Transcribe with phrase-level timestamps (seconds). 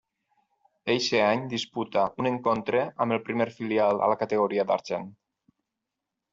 [0.93, 5.09] Eixe any disputa un encontre amb el primer filial a la categoria d'argent.